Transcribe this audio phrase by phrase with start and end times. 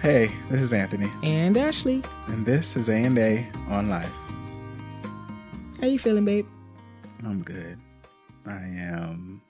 [0.00, 2.02] Hey, this is Anthony, And Ashley.
[2.28, 4.12] and this is A and A on Life.
[5.80, 6.46] How you feeling, babe?
[7.24, 7.78] I'm good.
[8.46, 9.42] I am.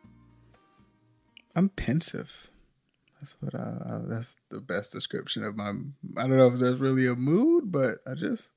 [1.54, 2.50] I'm pensive.
[3.21, 3.58] That's what I.
[3.86, 5.68] I- That's the best description of my.
[6.17, 8.51] I don't know if that's really a mood, but I just,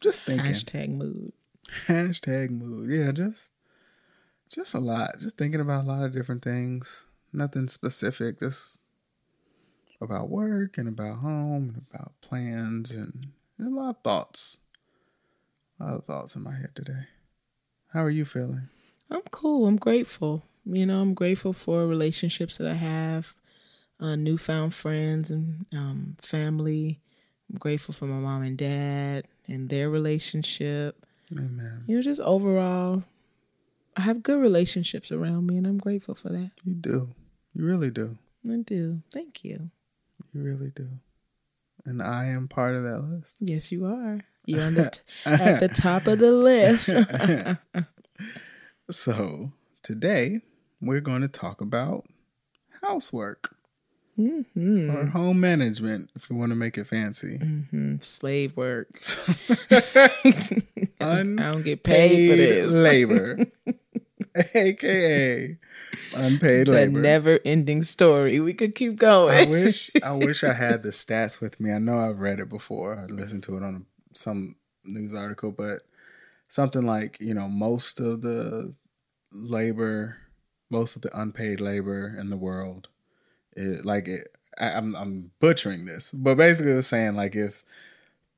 [0.00, 0.52] just thinking.
[0.54, 1.32] Hashtag mood.
[1.86, 2.90] Hashtag mood.
[2.90, 3.52] Yeah, just,
[4.48, 5.20] just a lot.
[5.20, 7.06] Just thinking about a lot of different things.
[7.32, 8.40] Nothing specific.
[8.40, 8.80] Just
[10.02, 14.56] about work and about home and about plans and, and a lot of thoughts.
[15.80, 17.06] A lot of thoughts in my head today.
[17.92, 18.68] How are you feeling?
[19.10, 19.66] I'm cool.
[19.66, 20.42] I'm grateful.
[20.64, 23.34] You know, I'm grateful for relationships that I have,
[24.00, 27.00] uh, newfound friends and um, family.
[27.50, 31.04] I'm grateful for my mom and dad and their relationship.
[31.32, 31.84] Amen.
[31.86, 33.02] You know, just overall,
[33.96, 36.52] I have good relationships around me, and I'm grateful for that.
[36.64, 37.14] You do.
[37.54, 38.16] You really do.
[38.50, 39.02] I do.
[39.12, 39.70] Thank you.
[40.32, 40.88] You really do.
[41.84, 43.38] And I am part of that list.
[43.40, 44.20] Yes, you are.
[44.46, 46.88] You're on the t- at the top of the list.
[48.90, 50.40] So today
[50.80, 52.04] we're going to talk about
[52.82, 53.56] housework
[54.16, 57.38] hmm or home management, if you want to make it fancy.
[57.38, 58.88] hmm Slave work.
[59.70, 62.70] I don't get paid for this.
[62.70, 63.38] labor,
[64.54, 65.56] aka
[66.16, 67.00] unpaid The labor.
[67.00, 68.40] never ending story.
[68.40, 69.48] We could keep going.
[69.48, 71.72] I wish I wish I had the stats with me.
[71.72, 72.96] I know I've read it before.
[72.98, 75.82] I listened to it on some news article, but
[76.48, 78.74] something like you know most of the
[79.32, 80.16] labor,
[80.70, 82.88] most of the unpaid labor in the world,
[83.84, 87.64] like it, I, I'm I'm butchering this, but basically it was saying like if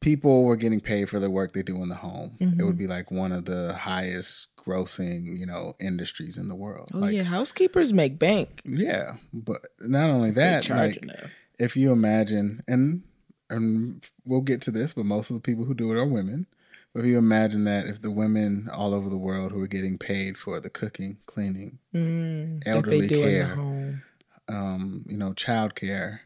[0.05, 2.67] people were getting paid for the work they do in the home, it Mm-hmm.
[2.67, 6.91] would be like one of the highest grossing you know industries in the world.
[6.95, 8.61] oh like, yeah, housekeepers make bank.
[8.65, 11.31] yeah, but not only that, like enough.
[11.59, 13.03] if you imagine and
[13.51, 16.47] and we'll get to this but most of the people who do it are women
[16.93, 19.99] but if you imagine that if the women all over the world who are getting
[19.99, 24.03] paid for the cooking cleaning Mm, elderly like they do in care.
[24.49, 26.21] um you know childcare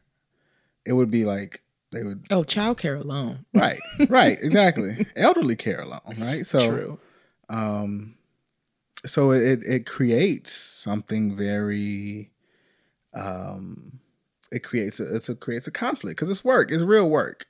[0.87, 3.45] it would be like they would Oh, child care alone.
[3.55, 3.79] right
[4.09, 6.99] right exactly elderly care alone right so True.
[7.49, 8.15] um
[9.07, 12.31] so it it creates something very
[13.15, 14.01] um
[14.53, 17.47] it creates a it's a creates a conflict because it's work it's real work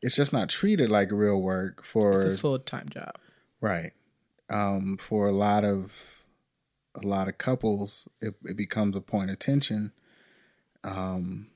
[0.00, 3.12] it's just not treated like real work for It's a full time job.
[3.60, 3.92] right
[4.50, 6.24] um for a lot of
[7.00, 9.92] a lot of couples it, it becomes a point of tension
[10.84, 11.48] um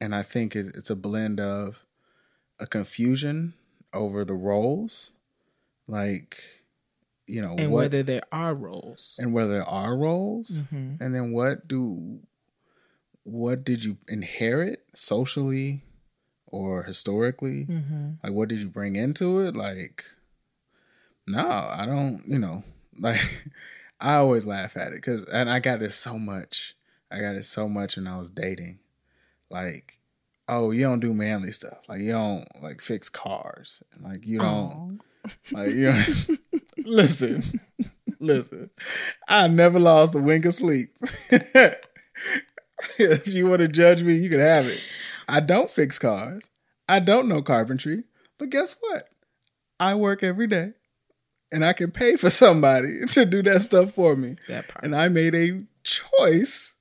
[0.00, 1.84] and i think it, it's a blend of
[2.58, 3.54] a confusion
[3.92, 5.14] over the roles
[5.86, 6.62] like
[7.26, 9.16] you know And what whether there are roles.
[9.18, 11.00] and whether there are roles Mhm.
[11.00, 12.20] and then what do
[13.22, 15.82] what did you inherit socially
[16.46, 20.04] or historically hmm like what did you bring into it like
[21.26, 22.62] no i don't you know
[22.98, 23.20] like
[24.00, 26.76] i always laugh at it because and i got this so much
[27.10, 28.78] i got it so much when i was dating
[29.50, 29.98] like
[30.48, 34.38] oh you don't do manly stuff like you don't like fix cars and like you
[34.38, 35.00] don't
[35.52, 36.04] like you know,
[36.84, 37.42] listen,
[38.20, 38.70] listen.
[39.28, 40.90] I never lost a wink of sleep.
[42.98, 44.80] if you want to judge me, you can have it.
[45.28, 46.50] I don't fix cars.
[46.88, 48.04] I don't know carpentry.
[48.38, 49.08] But guess what?
[49.80, 50.72] I work every day,
[51.52, 54.36] and I can pay for somebody to do that stuff for me.
[54.48, 54.84] That part.
[54.84, 56.76] And I made a choice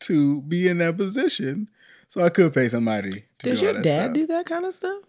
[0.00, 1.68] to be in that position,
[2.16, 4.14] so I could pay somebody to Does do all your dad stuff.
[4.14, 5.02] do that kind of stuff?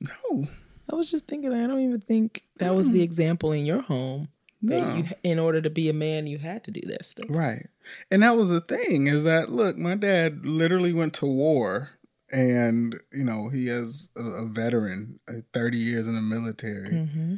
[0.00, 0.46] No,
[0.90, 1.52] I was just thinking.
[1.52, 4.28] I don't even think that was the example in your home.
[4.60, 4.76] no.
[4.76, 7.26] That you, in order to be a man, you had to do that stuff.
[7.28, 7.66] Right.
[8.10, 11.90] And that was the thing is that look, my dad literally went to war
[12.32, 16.88] and you know, he is a, a veteran, uh, 30 years in the military.
[16.90, 17.36] Mm-hmm.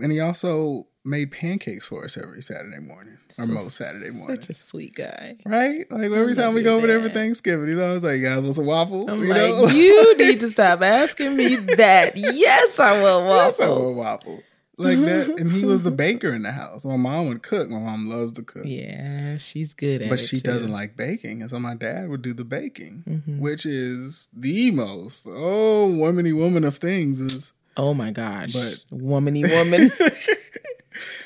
[0.00, 4.36] And he also made pancakes for us every Saturday morning or So- most Saturday morning.
[4.36, 5.36] Such a sweet guy.
[5.46, 5.90] right?
[5.90, 7.08] Like every time we go over there for.
[7.08, 9.08] Thanksgiving, you know, I was like, you guys want some waffles?
[9.10, 9.66] I'm you like, know?
[9.68, 12.12] you need to stop asking me that.
[12.16, 13.96] Yes, I will Yes, I want waffles.
[13.96, 14.40] waffles.
[14.76, 15.38] Like that.
[15.40, 16.86] And he was the baker in the house.
[16.86, 17.68] My mom would cook.
[17.68, 18.62] My mom loves to cook.
[18.64, 20.42] Yeah, she's good at but she too.
[20.42, 20.52] Mm-hmm.
[20.52, 25.26] doesn't like baking, and so my dad would do the baking, which is the most
[25.26, 27.52] oh womany woman of things is.
[27.76, 29.90] Oh my gosh, But- womany woman.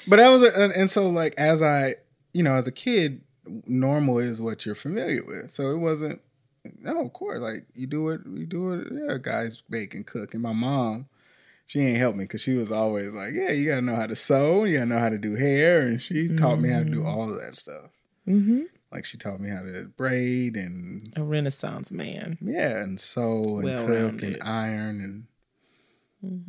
[0.07, 1.95] But that was a, and, and so like as I
[2.33, 3.23] you know as a kid,
[3.67, 6.21] normal is what you're familiar with, so it wasn't.
[6.81, 8.89] No, of course, like you do it, you do it.
[8.91, 11.07] Yeah, guys bake and cook, and my mom.
[11.67, 14.15] She ain't helped me because she was always like, "Yeah, you gotta know how to
[14.15, 17.05] sew, you gotta know how to do hair," and she taught me how to do
[17.05, 17.91] all of that stuff.
[18.27, 18.63] hmm
[18.93, 22.37] Like she taught me how to braid and A renaissance man.
[22.43, 25.25] yeah, and sew and cook and iron and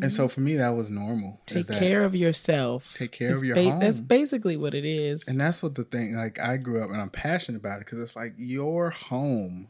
[0.01, 1.41] and so for me that was normal.
[1.45, 2.95] Take care of yourself.
[2.97, 3.79] Take care of your That's home.
[3.79, 5.27] That's basically what it is.
[5.27, 8.01] And that's what the thing like I grew up and I'm passionate about it because
[8.01, 9.69] it's like your home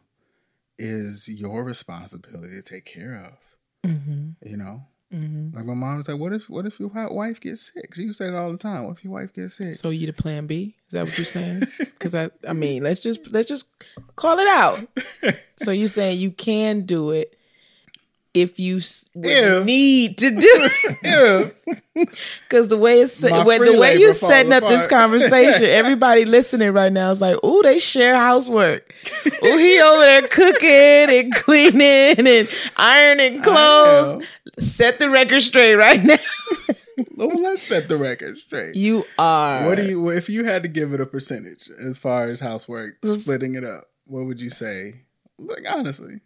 [0.77, 3.89] is your responsibility to take care of.
[3.89, 4.31] mm-hmm.
[4.43, 5.55] You know, Mm-hmm.
[5.55, 8.17] like my mom was like, "What if what if your wife gets sick?" She used
[8.17, 8.85] to say it all the time.
[8.85, 9.75] What if your wife gets sick?
[9.75, 10.75] So you the plan B?
[10.87, 11.63] Is that what you're saying?
[11.77, 13.67] Because I, I mean, let's just let's just
[14.15, 14.87] call it out.
[15.57, 17.34] So you're saying you can do it
[18.35, 19.65] if you If.
[19.65, 21.53] need to do it?
[21.93, 26.91] Because the way it's My the way you're setting up this conversation, everybody listening right
[26.91, 28.93] now is like, oh they share housework.
[29.25, 34.25] Ooh, he over there cooking and cleaning and ironing clothes.
[34.59, 36.17] Set the record straight right now.
[37.17, 38.75] well, let's set the record straight.
[38.75, 39.65] You are.
[39.65, 42.99] What do you if you had to give it a percentage as far as housework,
[43.01, 43.19] mm.
[43.19, 43.85] splitting it up?
[44.05, 45.05] What would you say?
[45.37, 46.19] Like honestly,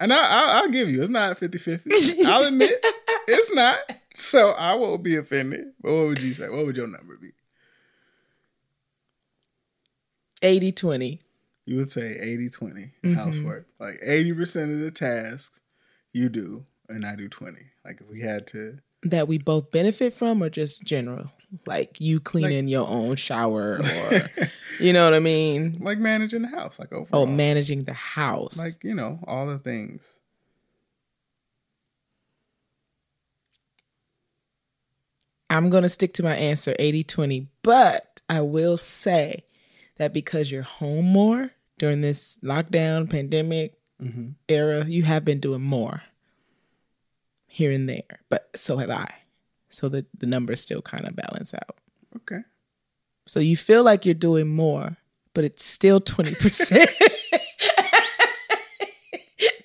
[0.00, 2.24] and I, I, I'll give you, it's not 50-50.
[2.26, 2.72] I'll admit
[3.28, 3.78] it's not.
[4.14, 5.66] So I won't be offended.
[5.80, 6.48] But what would you say?
[6.48, 7.30] What would your number be?
[10.42, 11.20] 80 20.
[11.66, 13.14] You would say 80-20 Mm-hmm.
[13.14, 13.66] housework.
[13.78, 15.60] Like eighty percent of the tasks
[16.12, 17.66] you do, and I do twenty.
[17.84, 21.30] Like if we had to, that we both benefit from or just general?
[21.66, 24.20] Like you cleaning your own shower or
[24.80, 25.78] you know what i mean?
[25.80, 28.56] Like managing the house, like oh overall, managing the house.
[28.56, 30.20] Like you know all the things.
[35.48, 39.44] i'm gonna stick to my answer 80-20 but i will say
[39.96, 44.28] that because you're home more during this lockdown pandemic Mm-hmm.
[44.48, 46.02] era you have been doing more
[47.50, 49.12] here and there but so have i
[49.68, 51.76] so the, the numbers still kind of balance out
[52.16, 52.40] Okay.
[53.26, 54.96] So you feel like you're doing more,
[55.34, 56.86] but it's still 20%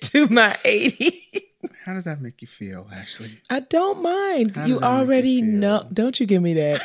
[0.00, 1.22] to my 80.
[1.84, 3.40] How does that make you feel, Ashley?
[3.50, 4.54] I don't mind.
[4.54, 5.88] You make you already know.
[5.92, 6.76] Don't you give me that.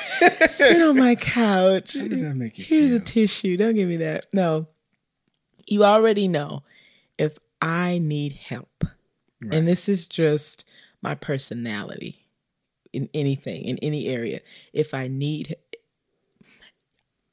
[0.50, 1.98] Sit on my couch.
[1.98, 2.98] How does that make you Here's feel?
[2.98, 3.58] a tissue.
[3.58, 4.26] Don't give me that.
[4.34, 4.68] No.
[5.68, 6.64] You already know
[7.18, 8.86] if I need help.
[9.52, 10.68] And this is just
[11.02, 12.26] my personality
[12.94, 14.42] in anything, in any area.
[14.74, 15.56] If I need,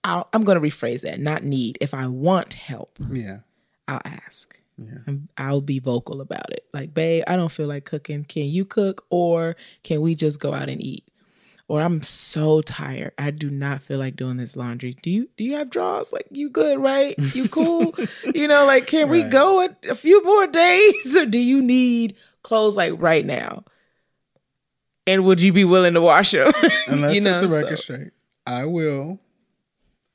[0.04, 1.78] I'll, I'm going to rephrase that not need.
[1.80, 3.38] If I want help, yeah.
[3.86, 4.60] I'll ask.
[4.76, 4.98] Yeah.
[5.06, 6.64] And I'll be vocal about it.
[6.72, 8.24] Like, babe, I don't feel like cooking.
[8.24, 11.04] Can you cook or can we just go out and eat?
[11.66, 13.12] Or I'm so tired.
[13.18, 14.96] I do not feel like doing this laundry.
[15.02, 16.14] Do you do you have drawers?
[16.14, 17.14] Like you good, right?
[17.34, 17.94] You cool?
[18.34, 22.16] you know, like can we go a, a few more days or do you need
[22.48, 23.64] clothes like right now?
[25.06, 26.52] And would you be willing to wash them?
[26.88, 28.10] And let's you set know, the so- record straight.
[28.46, 29.20] I will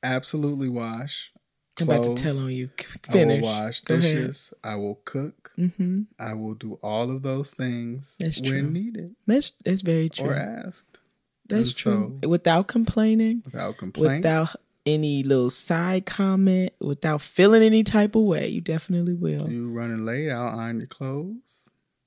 [0.02, 1.32] absolutely wash.
[1.80, 2.70] I'm about to tell on you.
[3.08, 3.40] I Finish.
[3.42, 4.52] will wash dishes.
[4.62, 5.52] I will cook.
[5.56, 8.70] hmm I will do all of those things That's when true.
[8.70, 10.28] needed That's that's very true.
[10.30, 11.00] or asked
[11.48, 12.18] That's And true.
[12.22, 14.18] so- without complaining, without complaint.
[14.24, 14.54] without
[14.86, 19.50] any little side comment, without feeling any type of way, you definitely will.
[19.50, 21.63] you running late, I'll iron your clothes.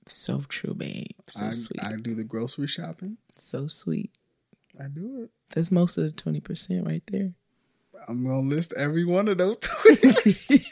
[0.09, 1.07] So true, babe.
[1.27, 1.83] So I, sweet.
[1.83, 3.17] I do the grocery shopping.
[3.35, 4.11] so sweet.
[4.79, 5.29] I do it.
[5.53, 7.33] That's most of the twenty percent right there.
[8.07, 10.63] I'm gonna list every one of those twenty percent.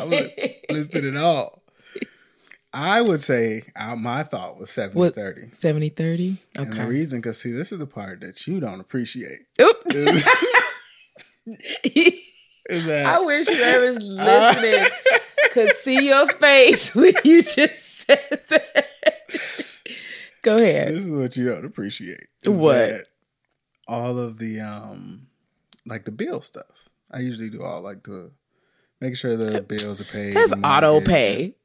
[0.00, 0.28] I'm gonna
[0.70, 1.62] listed it all.
[2.72, 5.48] I would say uh, my thought was 70 What- 30.
[5.52, 6.36] 70 30?
[6.58, 6.84] And the Okay.
[6.84, 9.46] reason, because see, this is the part that you don't appreciate.
[12.70, 12.76] Oop.
[12.76, 14.86] Is, is that I wish whoever's listening
[15.52, 18.86] could see your face when you just said that.
[20.42, 20.94] Go ahead.
[20.94, 22.26] this is what you don't appreciate.
[22.44, 23.06] What?
[23.88, 25.26] All of the um,
[25.86, 26.88] like the bill stuff.
[27.10, 28.30] I usually do all like the
[29.00, 30.34] making sure the bills are paid.
[30.34, 31.56] That's auto pay.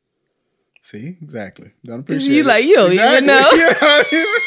[0.82, 1.72] See, exactly.
[1.84, 2.34] Don't appreciate.
[2.34, 2.48] You it.
[2.48, 3.50] like, you don't even know.
[4.12, 4.38] You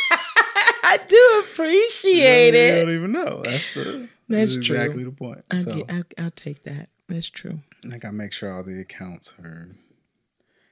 [0.87, 2.85] I do appreciate you it.
[2.85, 3.41] don't even know.
[3.43, 4.09] That's the.
[4.29, 4.77] That's that's true.
[4.77, 5.45] exactly the point.
[5.51, 6.89] I so, get, I, I'll take that.
[7.09, 7.59] That's true.
[7.85, 9.69] I like, I make sure all the accounts are,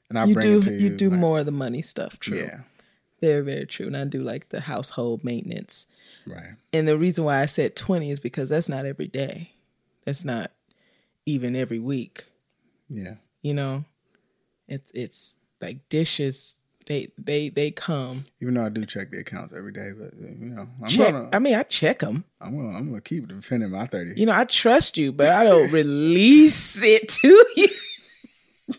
[0.08, 0.78] and I You bring do it to you.
[0.90, 2.18] you do like, more of the money stuff.
[2.18, 2.38] True.
[2.38, 2.60] Yeah,
[3.20, 3.86] Very very true.
[3.86, 5.86] And I do like the household maintenance.
[6.26, 6.54] right.
[6.72, 9.52] And the reason why I said twenty is because that's not every day.
[10.06, 10.50] That's not
[11.26, 12.24] even every week.
[12.88, 13.84] Yeah, You know,
[14.66, 16.61] it's it's like dishes.
[16.86, 18.24] They they they come.
[18.40, 21.12] even though I do check the accounts every day, but you know, I'm check.
[21.12, 22.24] gonna, I mean, I check them.
[22.40, 24.18] I'm gonna, I'm gonna keep defending my thirty.
[24.18, 27.68] You know, I trust you, but I don't release it to you.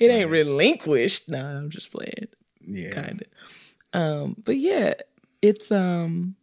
[0.00, 1.28] it ain't relinquished.
[1.28, 2.28] No, I'm just playing.
[2.60, 4.00] yeah, kind of.
[4.00, 4.94] Um, but yeah,
[5.42, 6.36] it's um,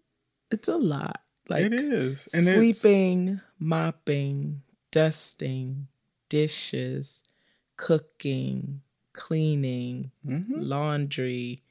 [0.51, 1.21] it's a lot.
[1.49, 2.27] Like it is.
[2.33, 4.61] And it's- sweeping, mopping,
[4.91, 5.87] dusting,
[6.29, 7.23] dishes,
[7.77, 8.81] cooking,
[9.15, 10.45] cleaning, Mhm.
[10.57, 11.61] laundry.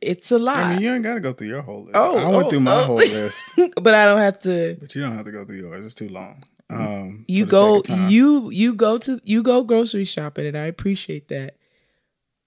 [0.00, 0.56] It's a lot.
[0.56, 1.94] I mean, you ain't got to go through your whole list.
[1.96, 2.84] Oh, I went oh, through my oh.
[2.84, 5.86] whole list, but I don't have to but you don't have to go through yours.
[5.86, 6.42] It's too long.
[6.70, 8.10] Um, you go sake of time.
[8.10, 11.56] you you go to you go grocery shopping and I appreciate that.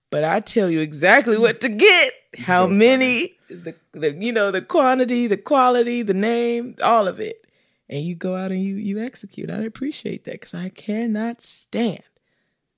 [0.10, 2.14] But I tell you exactly what to get.
[2.40, 7.20] How So many the, the you know the quantity, the quality, the name, all of
[7.20, 7.46] it.
[7.88, 9.50] And you go out and you you execute.
[9.50, 12.04] I appreciate that cuz I cannot stand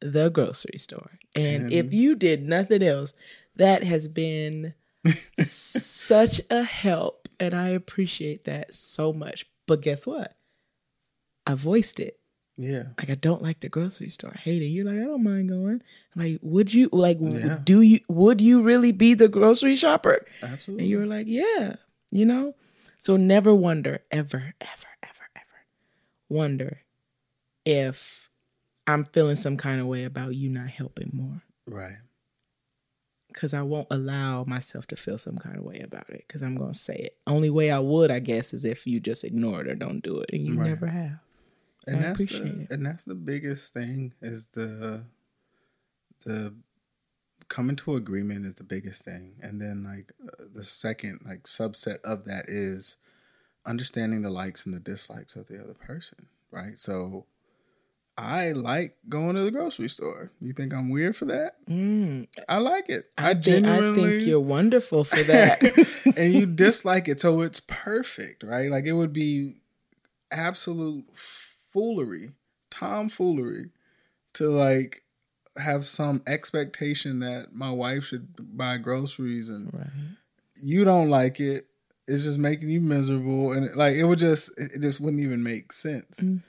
[0.02, 1.12] the grocery store.
[1.36, 3.14] And And- if you did nothing else,
[3.56, 4.74] that has been
[5.40, 9.46] such a help and I appreciate that so much.
[9.68, 10.36] But guess what?
[11.46, 12.20] I voiced it.
[12.58, 14.34] yeah, Like I don't like the grocery store.
[14.36, 14.66] I hate it.
[14.68, 15.82] You're like, I don't mind going.
[16.16, 17.60] I'm like, would you like Yeah.
[17.64, 20.26] do you would you really be the grocery shopper?
[20.42, 20.84] absolutely.
[20.86, 21.76] And you were like, Yeah,
[22.12, 22.56] you know?
[22.98, 25.66] So never wonder, ever, ever, ever, ever
[26.30, 26.82] wonder
[27.64, 28.27] if
[28.88, 31.42] I'm feeling some kind of way about you not helping more.
[31.68, 31.98] right.
[33.34, 36.26] Cause I won't allow myself to feel some kind of way about it.
[36.28, 37.18] Cause I'm gonna say it.
[37.28, 40.20] Only way I would, I guess, is if you just ignore it or don't do
[40.22, 40.70] it, and you Right.
[40.70, 41.20] never have.
[41.86, 42.72] and that's appreciate the, it.
[42.72, 45.04] and that's the biggest thing is the
[46.26, 46.56] the
[47.50, 52.02] coming to agreement is the biggest thing and then like uh, the second like subset
[52.04, 52.98] of that is
[53.66, 57.26] understanding the likes and the dislikes of the other person right so
[58.18, 60.32] i like going to the grocery store.
[60.42, 61.66] You think i'm weird for that?
[61.68, 63.06] Mm, i like it.
[63.18, 66.14] I, I, think, I genuinely think you're wonderful for that.
[66.18, 68.72] and you dislike it so it's perfect right?
[68.72, 69.56] Like it would be
[70.32, 72.32] absolute foolery
[72.70, 73.70] tomfoolery
[74.34, 75.04] to like
[75.58, 79.88] have some expectation that my wife should buy groceries and right.
[80.62, 81.68] you don't like it.
[82.08, 85.74] It's just making you miserable and like it would just it just wouldn't even make
[85.74, 86.24] sense.
[86.24, 86.42] I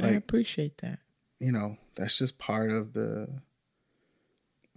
[0.00, 0.98] Like- appreciate that.
[1.38, 3.40] you know that's just part of the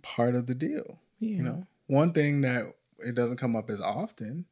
[0.01, 1.37] part of the deal Yeah.
[1.37, 2.65] you know one thing that
[2.99, 4.45] it doesn't come up as often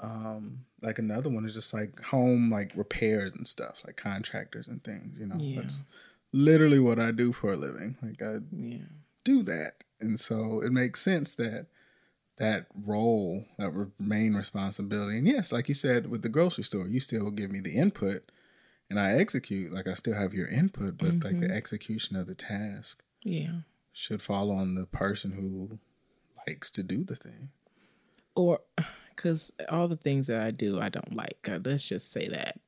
[0.00, 4.82] um like another one is just like home like repairs and stuff like contractors and
[4.84, 5.60] things you know Yeah.
[5.62, 5.84] that's
[6.32, 8.84] literally what i do for a living like i Yeah.
[9.24, 11.66] do that and so it makes sense that
[12.38, 16.86] that role that re- main responsibility and yes like you said with the grocery store
[16.88, 18.30] you still give me the input
[18.90, 21.40] and i execute like i still have your input but like Mm-hmm.
[21.40, 23.60] the execution of the task Yeah.
[23.92, 25.78] should fall on the person who
[26.46, 27.50] likes to do the thing
[28.34, 28.60] Or
[29.14, 31.46] because all the things that I do, I don't like.
[31.46, 32.58] Uh, let's just say that.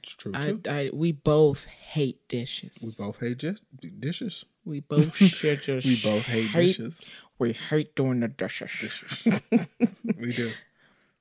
[0.00, 2.82] it's true I, I we both hate dishes.
[2.82, 3.62] we both hate just
[4.00, 9.22] dishes We both should just we both hate dishes We hate doing the dishes.
[10.18, 10.52] we do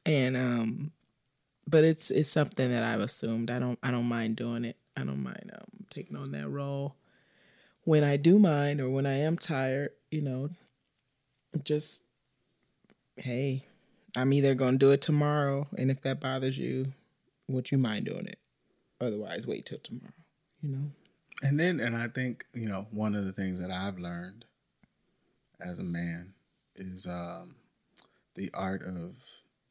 [0.05, 0.91] and um
[1.69, 3.51] but it's it's something that I've assumed.
[3.51, 4.77] I don't I don't mind doing it.
[4.97, 6.95] I don't mind um taking on that role.
[7.83, 10.49] When I do mind or when I am tired, you know,
[11.63, 12.03] just
[13.17, 13.65] hey,
[14.15, 16.93] I'm either gonna do it tomorrow, and if that bothers you,
[17.47, 18.39] would you mind doing it?
[18.99, 20.13] Otherwise, wait till tomorrow.
[20.61, 20.91] You know.
[21.41, 24.45] And then, and I think you know, one of the things that I've learned
[25.59, 26.33] as a man
[26.75, 27.55] is um,
[28.35, 29.23] the art of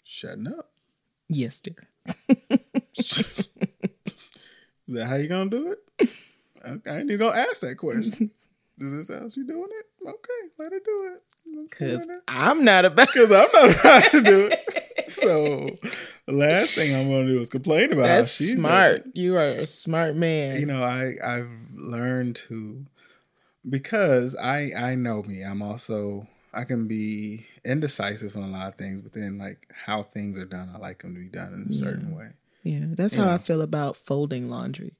[0.05, 0.71] shutting up.
[1.29, 1.75] Yes, dear.
[2.99, 3.25] Is
[4.89, 6.09] that how you gonna do it?
[6.67, 8.31] Okay, even gonna ask that question.
[8.79, 9.87] Is this how she doing it?
[10.09, 11.23] Okay, let her do it.
[11.71, 13.09] Because I'm not about.
[13.13, 15.11] Because I'm not trying to do it.
[15.11, 15.69] So
[16.27, 18.59] the last thing I'm gonna do is complain about That's how she does it.
[18.59, 19.07] smart.
[19.15, 20.57] You are a smart man.
[20.57, 22.85] you know i i've learned to
[23.69, 26.27] because i i know me i'm also
[26.59, 30.45] i can be indecisive on a lot of things but then like how things are
[30.45, 32.31] done i like them to be done in a certain way
[32.65, 34.95] Yeah, that's how I feel about folding laundry.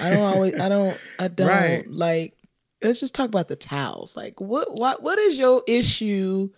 [0.00, 1.90] I don't always, I don't, I don't Right.
[1.90, 2.36] like.
[2.82, 4.16] Let's just talk about the towels.
[4.16, 6.48] Like, what, what, what is your issue?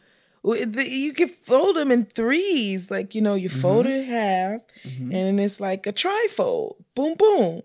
[0.42, 3.60] You can fold them in threes, like you know, you mm-hmm.
[3.60, 5.02] fold it in half, mm-hmm.
[5.02, 6.76] and then it's like a trifold.
[6.94, 7.62] Boom, boom.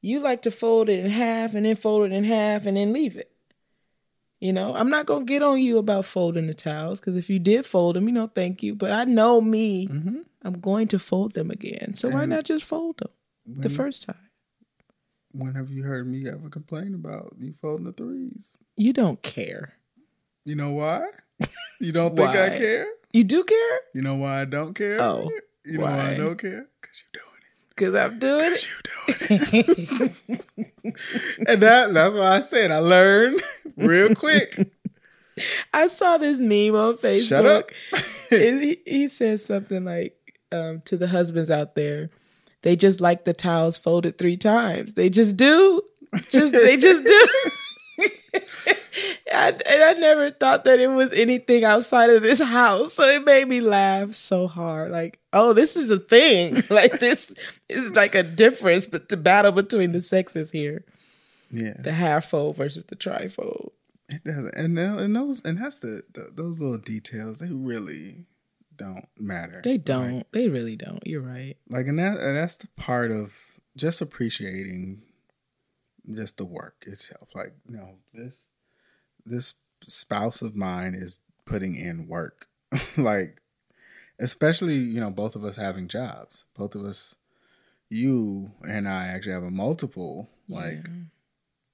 [0.00, 2.92] You like to fold it in half, and then fold it in half, and then
[2.92, 3.31] leave it.
[4.42, 7.38] You know, I'm not gonna get on you about folding the towels because if you
[7.38, 8.74] did fold them, you know, thank you.
[8.74, 10.18] But I know me, mm-hmm.
[10.42, 11.94] I'm going to fold them again.
[11.94, 13.10] So why not just fold them
[13.46, 14.16] the first time?
[15.34, 19.74] when have you heard me ever complain about you folding the threes You don't care.
[20.44, 21.06] you know why
[21.80, 25.30] you don't think i care You do care you know why i don't care Oh,
[25.64, 26.10] you know why, why?
[26.10, 27.31] i don't care because you're doing it
[27.74, 28.68] because I'm doing it.
[28.68, 30.46] you doing it
[31.48, 33.42] and that that's why i said i learned
[33.76, 34.70] real quick
[35.72, 37.28] I saw this meme on Facebook.
[37.28, 37.70] Shut up.
[38.30, 40.16] he, he said something like,
[40.50, 42.10] um, to the husbands out there,
[42.62, 44.94] they just like the towels folded three times.
[44.94, 45.82] They just do.
[46.30, 47.28] Just they just do.
[49.42, 52.92] I, and I never thought that it was anything outside of this house.
[52.94, 54.90] So it made me laugh so hard.
[54.90, 56.62] Like, oh, this is a thing.
[56.70, 57.32] like this
[57.68, 60.84] is like a difference, but the battle between the sexes here.
[61.50, 63.72] Yeah, The half fold versus the trifold.
[64.08, 67.40] it does, and and those and that's the, the those little details.
[67.40, 68.24] They really
[68.74, 69.60] don't matter.
[69.62, 70.24] They don't.
[70.32, 71.06] They really don't.
[71.06, 71.56] You're right.
[71.68, 75.02] like and that and that's the part of just appreciating
[76.10, 78.50] just the work itself like no this
[79.26, 82.46] this spouse of mine is putting in work
[82.96, 83.40] like
[84.20, 87.16] especially you know both of us having jobs both of us
[87.90, 90.88] you and i actually have a multiple like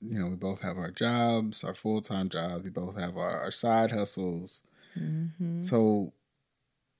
[0.01, 3.51] you know we both have our jobs our full-time jobs we both have our, our
[3.51, 4.65] side hustles
[4.99, 5.61] Mm-hmm.
[5.61, 6.13] so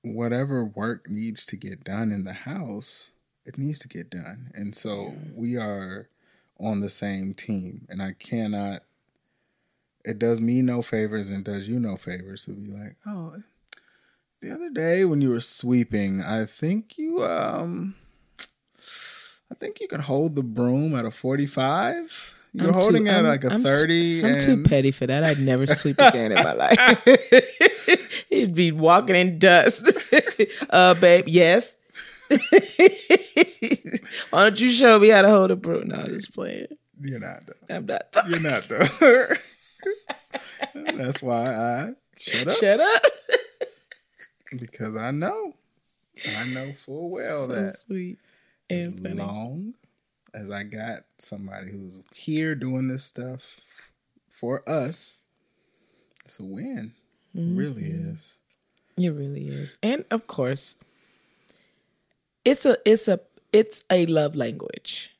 [0.03, 3.11] whatever work needs to get done in the house,
[3.45, 4.51] it needs to get done.
[4.53, 6.07] And so we are
[6.59, 7.85] on the same team.
[7.89, 8.83] And I cannot
[10.05, 13.35] it does me no favors and does you no favors to be like, oh
[14.41, 17.95] the other day when you were sweeping, I think you um
[19.51, 22.35] I think you can hold the broom at a forty five.
[22.53, 24.25] You're I'm too- holding it at I'm- like a I'm t- thirty.
[24.25, 25.23] I'm too petty for that.
[25.23, 27.03] I'd never sweep again in my life.
[28.29, 29.91] He'd be walking in dust.
[30.69, 31.75] uh, babe, yes.
[34.29, 35.89] Why don't you show me how to hold a broom?
[35.89, 36.67] No, I'm just playing.
[37.01, 37.75] you're not though.
[37.75, 38.03] I'm not.
[38.27, 39.27] You're not though.
[40.95, 43.01] That's why I shut up Shut up.
[44.59, 45.53] because I know,
[46.37, 48.19] I know full well so that sweet
[48.69, 49.13] as funny.
[49.15, 49.73] long
[50.33, 53.59] as I got somebody who's here doing this stuff
[54.29, 55.21] for us,
[56.25, 56.93] it's a win.
[57.35, 58.09] It really Mm-hmm.
[58.09, 58.39] is.
[58.97, 59.77] It really is.
[59.81, 60.75] And of course,
[62.43, 63.19] it's a it's a
[63.53, 65.15] it's a love language.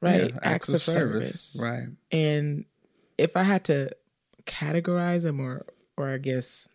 [0.00, 0.32] Right?
[0.34, 1.56] Yeah, acts of service.
[1.60, 1.86] Right.
[2.10, 2.64] And
[3.16, 3.90] if I had to
[4.46, 6.68] categorize them or or I guess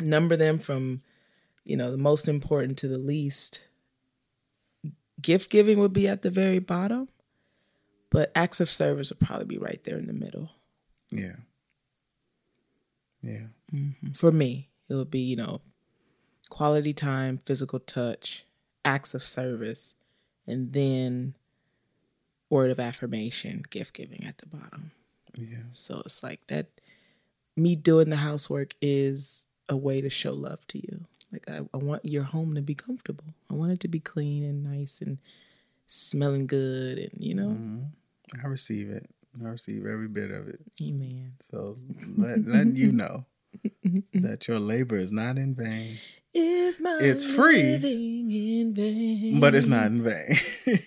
[0.00, 1.02] number them from,
[1.64, 3.66] you know, the most important to the least,
[5.20, 7.08] gift giving would be at the very bottom,
[8.10, 10.50] but acts of service would probably be right there in the middle.
[11.10, 11.36] Yeah.
[13.22, 13.48] Yeah.
[13.72, 14.12] Mm-hmm.
[14.12, 15.60] For me, it would be, you know,
[16.48, 18.44] quality time, physical touch,
[18.84, 19.94] acts of service,
[20.46, 21.34] and then
[22.48, 24.92] word of affirmation, gift giving at the bottom.
[25.36, 25.58] Yeah.
[25.72, 26.66] So it's like that
[27.56, 31.04] me doing the housework is a way to show love to you.
[31.32, 33.34] Like I, I want your home to be comfortable.
[33.50, 35.18] I want it to be clean and nice and
[35.86, 37.82] smelling good and you know, mm-hmm.
[38.44, 39.08] I receive it.
[39.44, 40.60] I receive every bit of it.
[40.82, 41.34] amen.
[41.40, 41.78] So
[42.16, 43.26] let letting you know
[44.14, 45.98] that your labor is not in vain,
[46.34, 49.40] Is my It's free, in vain?
[49.40, 50.36] but it's not in vain.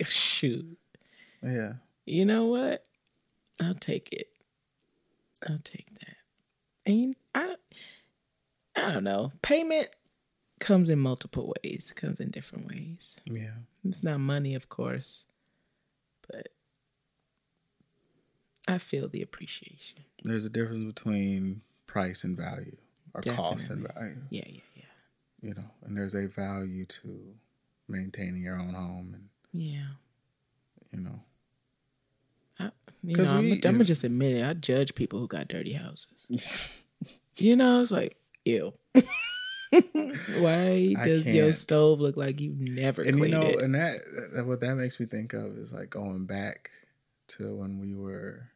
[0.00, 0.78] Shoot.
[1.42, 1.74] yeah.
[2.06, 2.84] You know what?
[3.60, 4.28] I'll take it.
[5.48, 6.16] I'll take that.
[6.86, 7.56] And I
[8.76, 9.32] I don't know.
[9.42, 9.88] Payment
[10.60, 11.92] comes in multiple ways.
[11.94, 13.16] Comes in different ways.
[13.24, 13.52] Yeah.
[13.84, 15.26] It's not money, of course,
[16.28, 16.48] but
[18.66, 20.04] I feel the appreciation.
[20.24, 22.76] There's a difference between price and value,
[23.12, 24.08] or cost and Definitely.
[24.10, 24.22] value.
[24.30, 25.48] Yeah, yeah, yeah.
[25.48, 27.34] You know, and there's a value to
[27.88, 29.88] maintaining your own home, and Yeah.
[30.92, 31.20] you know,
[32.58, 32.70] I,
[33.02, 34.44] you know, I'm, we- I'm gonna just admit it.
[34.44, 36.28] I judge people who got dirty houses.
[37.36, 38.72] you know, it's like, ew.
[40.36, 43.58] Why I does your stove look like you never and you cleaned know, it?
[43.58, 44.00] and that,
[44.34, 46.70] that what that makes me think of is like going back
[47.28, 48.50] to when we were.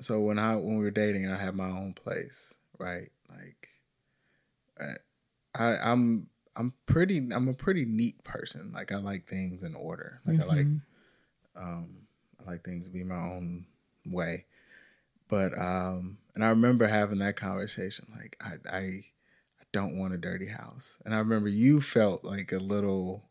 [0.00, 3.12] So when I when we were dating, and I had my own place, right?
[3.30, 3.68] Like,
[5.54, 8.72] I I'm I'm pretty I'm a pretty neat person.
[8.72, 10.20] Like I like things in order.
[10.26, 10.66] Like I like
[11.56, 11.88] um
[12.46, 13.66] I like things to be my own
[14.06, 14.46] way.
[15.28, 20.18] But um and I remember having that conversation like I I I don't want a
[20.18, 20.98] dirty house.
[21.04, 23.24] And I remember you felt like a little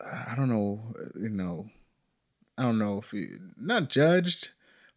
[0.00, 1.70] I don't know, you know,
[2.58, 4.50] I don't know if you not judged,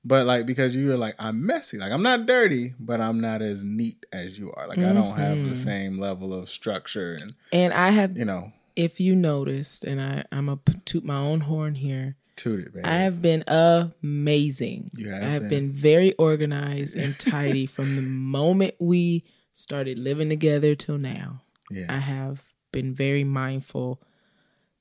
[0.03, 1.77] but like because you were like I'm messy.
[1.77, 4.67] Like I'm not dirty, but I'm not as neat as you are.
[4.67, 8.53] Like I don't have the same level of structure and And I have, you know,
[8.75, 12.15] if you noticed, and I, I'm a toot my own horn here.
[12.37, 12.85] Toot it, baby.
[12.85, 14.91] I have been amazing.
[14.95, 15.67] You have I have been.
[15.67, 15.71] been.
[15.73, 19.23] very organized and tidy from the moment we
[19.53, 21.41] started living together till now.
[21.71, 21.87] yeah.
[21.89, 24.01] I have been very mindful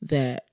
[0.03, 0.45] that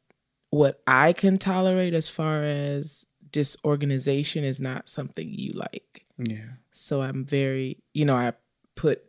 [0.50, 6.06] what I can tolerate as far as disorganization is not something you like.
[6.18, 6.46] yeah.
[6.72, 8.34] So I'm very, you know, I
[8.76, 9.04] put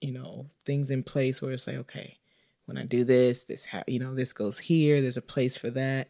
[0.00, 2.18] you know, things in place where it's like, okay,
[2.66, 5.70] when I do this, this ha- you know, this goes here, there's a place for
[5.70, 6.08] that.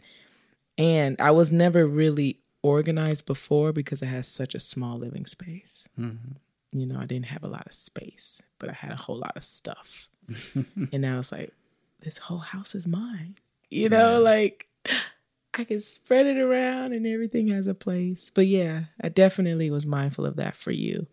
[0.78, 5.88] And I was never really organized before because I had such a small living space.
[5.98, 6.32] Mm-hmm.
[6.72, 9.36] You know, I didn't have a lot of space, but I had a whole lot
[9.36, 10.08] of stuff.
[10.54, 11.52] and now it's like,
[12.00, 13.36] this whole house is mine.
[13.70, 14.18] You know, Yeah.
[14.18, 14.68] like
[15.54, 18.30] I can spread it around and everything has a place.
[18.32, 21.06] But yeah, I definitely was mindful of that for you.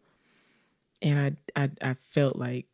[1.01, 2.67] And I I, I felt like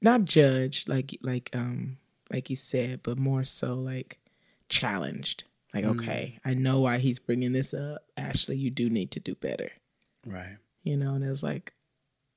[0.00, 1.96] not judged like like um
[2.30, 4.18] like you said, but more so like
[4.68, 5.44] challenged.
[5.74, 6.00] Like, Mm.
[6.00, 8.02] okay, I know why he's bringing this up.
[8.16, 9.70] Ashley, you do need to do better.
[10.24, 10.56] Right.
[10.82, 11.74] You know, and it was like,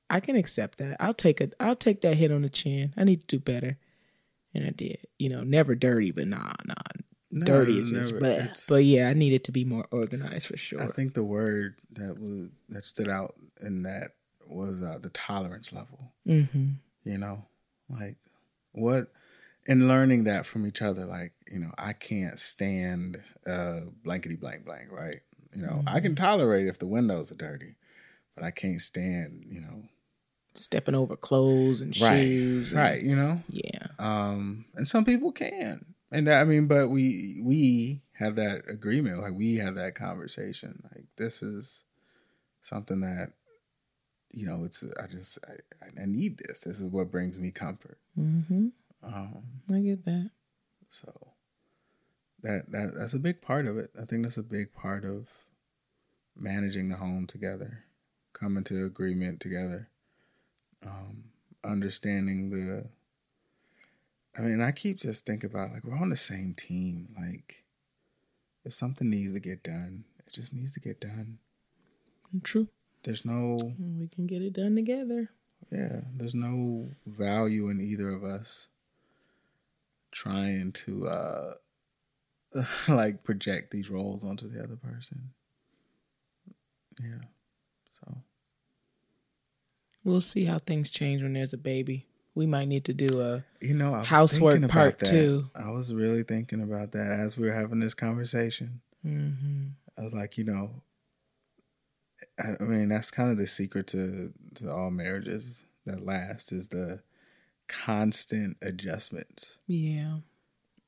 [0.10, 0.98] I can accept that.
[1.00, 2.94] I'll take a, I'll take that hit on the chin.
[2.98, 3.78] I need to do better,
[4.54, 5.06] and I did.
[5.20, 6.74] You know, never dirty, but nah, nah,
[7.32, 10.58] No, dirty is just, but it's- but yeah, I needed to be more organized for
[10.58, 10.82] sure.
[10.82, 14.16] I think the word that was that stood out in that
[14.48, 16.12] was uh, the tolerance level.
[16.28, 16.70] mm-hmm.
[17.04, 17.46] You know,
[17.88, 18.18] like
[18.72, 19.12] what,
[19.70, 21.06] and learning that from each other.
[21.06, 24.92] Like you know, I can't stand uh, blankety blank blank.
[24.92, 25.22] Right.
[25.54, 27.76] You know, I can tolerate if the windows are dirty,
[28.36, 29.46] but I can't stand.
[29.50, 29.84] You know,
[30.54, 33.02] Stepping over clothes and right, shoes, and- right.
[33.02, 38.36] You know, Yeah, um, and some people can, and I mean, but we we have
[38.36, 41.86] that agreement, like we have that conversation, like this is
[42.62, 43.32] something that
[44.32, 46.60] you know, it's I just I, I need this.
[46.60, 47.98] This is what brings me comfort.
[48.18, 48.68] mm-hmm.
[49.04, 50.32] Um, I get that.
[50.90, 51.14] so
[52.42, 53.92] that that that's a big part of it.
[54.00, 55.46] I think that's a big part of
[56.36, 57.86] managing the home together,
[58.34, 59.90] coming to agreement together,
[60.86, 61.26] um,
[61.64, 62.86] understanding the.
[64.38, 67.10] I mean, I keep just thinking about like we're on the same team.
[67.20, 67.66] Like,
[68.64, 71.40] if something needs to get done, it just needs to get done.
[72.44, 72.68] True.
[73.04, 75.32] There's no, We can get it done together.
[75.72, 78.70] yeah, there's no value in either of us
[80.12, 81.54] trying to uh
[82.88, 85.32] like project these roles onto the other person.
[87.00, 87.22] Yeah.
[87.92, 88.18] So
[90.04, 92.06] We'll see how things change when there's a baby.
[92.36, 95.46] We might need to do a you know, Housework part two.
[95.56, 98.82] I was really thinking about that as we were having this conversation.
[99.06, 99.68] mm-hmm.
[99.98, 100.82] I was like, you know,
[102.40, 106.70] I, I mean, that's kind of the secret to to all marriages that last is
[106.70, 107.02] the
[107.70, 109.60] constant adjustments.
[109.68, 110.18] yeah.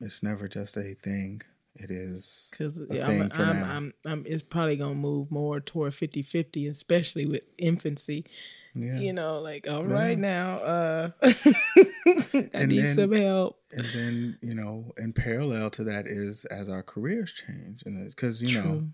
[0.00, 1.42] It's never just a thing.
[1.76, 3.62] It is Because yeah, I'm, I'm.
[3.64, 8.26] I'm, I'm, it's probably going to move more toward 50 50, especially with infancy.
[8.74, 8.98] yeah.
[8.98, 9.94] You know, like, all Yeah.
[9.94, 13.60] right now, uh, I And need then- some help.
[13.70, 18.42] and then you know, in parallel to that is as our careers change, and because
[18.42, 18.88] you know, True.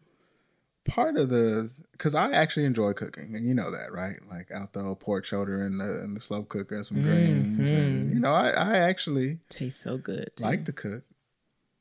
[0.88, 4.16] Part of the because I actually enjoy cooking, and you know that, right?
[4.29, 7.72] Like out the old pork shoulder and the and the slow cooker and some greens,
[7.72, 8.14] and Mhm.
[8.14, 10.31] you know, I I actually Tastes so good.
[10.37, 10.44] too.
[10.44, 11.05] like to cook.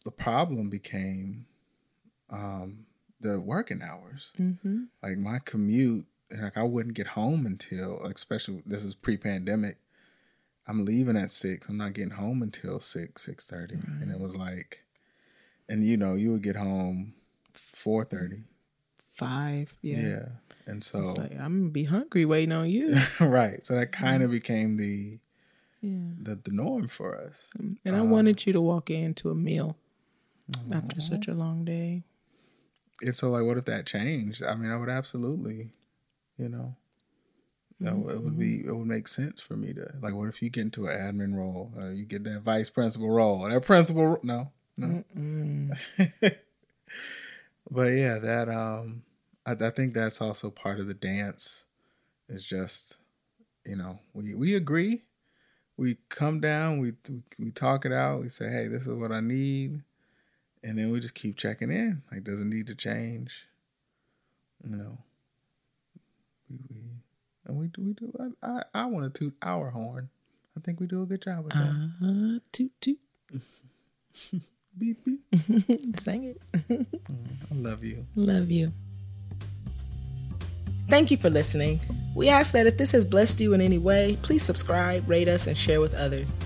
[0.05, 1.47] The problem became
[2.29, 2.85] um
[3.19, 4.31] the working hours.
[4.37, 4.83] mm-hmm.
[5.01, 9.77] Like my commute, and like I wouldn't get home until like especially this is pre-pandemic.
[10.67, 11.69] I'm leaving at six.
[11.69, 14.83] I'm not getting home until six six thirty, and it was like,
[15.69, 17.13] and you know you would get home
[17.53, 18.43] four thirty.
[19.17, 19.73] Five.
[19.81, 19.97] Yeah.
[19.99, 20.25] Yeah.
[20.67, 22.95] and so like, I'm to be hungry waiting on you.
[23.19, 25.17] right, so that kind of became the,
[25.81, 26.11] yeah.
[26.21, 27.51] the the norm for us.
[27.57, 29.75] And I Uh, wanted you to walk into a meal
[30.71, 32.03] after such a long day.
[33.01, 34.43] And so like, what if that changed?
[34.43, 35.73] I mean, I would absolutely,
[36.37, 36.75] you know.
[37.79, 40.13] That would- it would be it would make sense for me to like.
[40.13, 43.41] What if you get into an admin role, or you get that vice principal role,
[43.45, 44.19] or that principal?
[44.23, 45.03] No, no.
[47.69, 49.03] But yeah, that um,
[49.47, 51.65] I, I think that's also part of the dance.
[52.29, 52.97] Is just,
[53.65, 55.03] you know, we we agree,
[55.77, 56.91] we come down, we
[57.39, 59.81] we talk it out, we say, hey, this is what I need,
[60.61, 62.03] and then we just keep checking in.
[62.11, 63.47] Like, does not need to change?
[64.61, 64.97] You know,
[66.49, 66.81] we we
[67.45, 68.13] and we do we do.
[68.43, 70.09] I I, I want to toot our horn.
[70.57, 71.91] I think we do a good job with that.
[72.03, 72.99] Uh, toot toot.
[74.77, 75.21] beep beep.
[76.01, 76.41] Sing it.
[77.09, 78.05] I love you.
[78.15, 78.73] Love you.
[80.87, 81.81] Thank you for listening.
[82.15, 85.45] We ask that if this has blessed you in any way, please subscribe, rate us,
[85.45, 86.37] and share with others.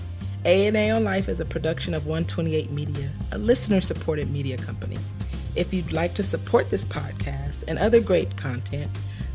[0.46, 4.98] A&A on Life is a production of 128 Media, a listener-supported media company.
[5.56, 8.90] If you'd like to support this podcast and other great content,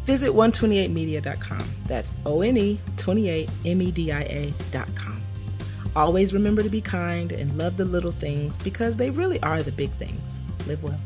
[0.07, 1.65] visit 128media.com.
[1.85, 5.23] That's O-N-E 28 M-E-D-I-A.com.
[5.95, 9.71] Always remember to be kind and love the little things because they really are the
[9.71, 10.39] big things.
[10.67, 10.99] Live well.